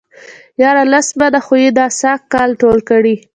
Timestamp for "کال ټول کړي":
2.33-3.15